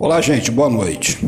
[0.00, 1.18] Olá, gente, boa noite.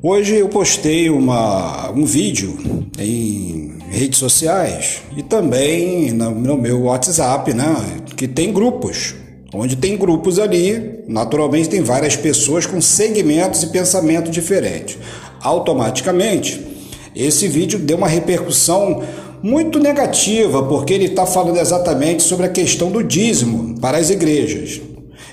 [0.00, 2.56] Hoje eu postei uma, um vídeo
[3.00, 7.74] em redes sociais e também no meu WhatsApp, né?
[8.16, 9.16] Que tem grupos.
[9.52, 14.96] Onde tem grupos ali, naturalmente tem várias pessoas com segmentos e pensamentos diferentes.
[15.42, 16.64] Automaticamente,
[17.12, 19.02] esse vídeo deu uma repercussão
[19.42, 24.80] muito negativa, porque ele está falando exatamente sobre a questão do dízimo para as igrejas.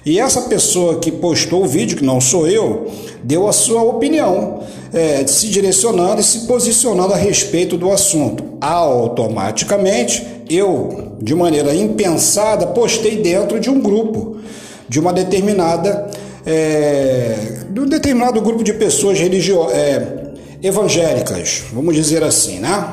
[0.05, 2.91] E essa pessoa que postou o vídeo, que não sou eu,
[3.23, 8.43] deu a sua opinião, é, se direcionando e se posicionando a respeito do assunto.
[8.59, 14.37] Automaticamente, eu, de maneira impensada, postei dentro de um grupo,
[14.89, 16.11] de uma determinada.
[16.45, 22.85] É, de um determinado grupo de pessoas religio é, evangélicas, vamos dizer assim, né?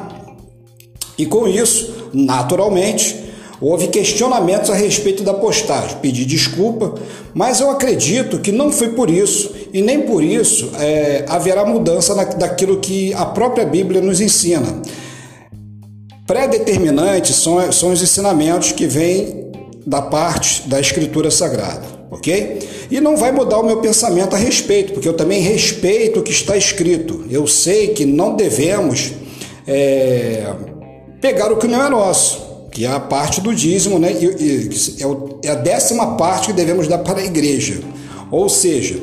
[1.19, 3.30] E com isso, naturalmente,
[3.61, 6.95] Houve questionamentos a respeito da postagem, pedi desculpa,
[7.35, 12.15] mas eu acredito que não foi por isso e nem por isso é, haverá mudança
[12.15, 14.81] na, daquilo que a própria Bíblia nos ensina.
[16.27, 19.51] Pré-determinantes são, são os ensinamentos que vêm
[19.87, 22.61] da parte da Escritura Sagrada, ok?
[22.91, 26.33] E não vai mudar o meu pensamento a respeito, porque eu também respeito o que
[26.33, 27.27] está escrito.
[27.31, 29.13] Eu sei que não devemos
[29.67, 30.47] é,
[31.21, 34.13] pegar o que não é nosso que é a parte do dízimo, né?
[34.13, 34.71] E,
[35.03, 37.81] é, é a décima parte que devemos dar para a igreja.
[38.31, 39.01] Ou seja,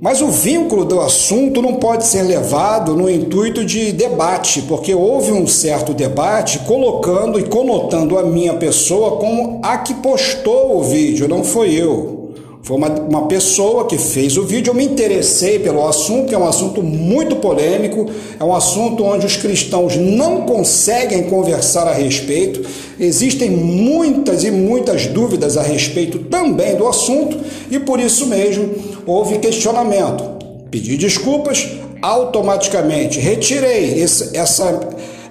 [0.00, 5.32] mas o vínculo do assunto não pode ser levado no intuito de debate, porque houve
[5.32, 11.26] um certo debate colocando e conotando a minha pessoa como a que postou o vídeo,
[11.26, 12.17] não foi eu.
[12.68, 16.38] Foi uma, uma pessoa que fez o vídeo, eu me interessei pelo assunto, que é
[16.38, 22.68] um assunto muito polêmico, é um assunto onde os cristãos não conseguem conversar a respeito,
[23.00, 27.38] existem muitas e muitas dúvidas a respeito também do assunto
[27.70, 28.68] e por isso mesmo
[29.06, 30.22] houve questionamento.
[30.70, 31.66] Pedi desculpas,
[32.02, 34.78] automaticamente retirei esse, essa,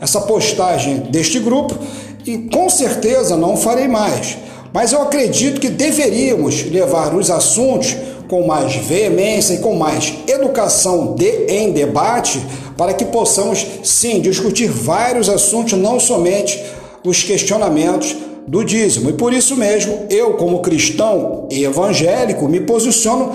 [0.02, 1.78] essa postagem deste grupo
[2.26, 4.47] e com certeza não farei mais.
[4.78, 11.16] Mas eu acredito que deveríamos levar os assuntos com mais veemência e com mais educação
[11.16, 12.40] de, em debate
[12.78, 16.64] para que possamos sim discutir vários assuntos, não somente
[17.04, 18.16] os questionamentos
[18.48, 19.10] do dízimo.
[19.10, 23.32] E por isso mesmo, eu, como cristão evangélico, me posiciono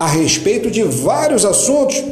[0.00, 2.02] a respeito de vários assuntos,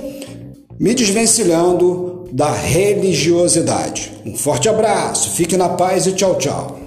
[0.79, 4.13] me desvencilhando da religiosidade.
[4.27, 6.84] Um forte abraço, fique na paz e tchau, tchau.